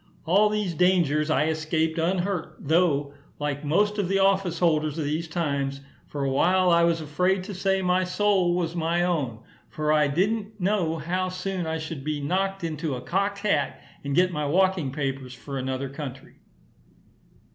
[0.25, 5.27] All these dangers I escaped unhurt, though, like most of the office holders of these
[5.27, 9.93] times, for a while I was afraid to say my soul was my own; for
[9.93, 14.31] I didn't know how soon I should be knocked into a cocked hat, and get
[14.33, 16.37] my walking papers for another country.